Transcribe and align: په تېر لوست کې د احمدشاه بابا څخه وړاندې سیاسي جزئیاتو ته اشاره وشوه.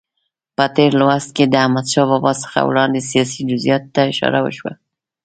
په 0.55 0.65
تېر 0.75 0.91
لوست 0.99 1.29
کې 1.35 1.45
د 1.47 1.53
احمدشاه 1.63 2.07
بابا 2.11 2.31
څخه 2.43 2.59
وړاندې 2.69 3.07
سیاسي 3.09 3.41
جزئیاتو 3.49 3.91
ته 3.95 4.01
اشاره 4.11 4.39
وشوه. 4.43 4.73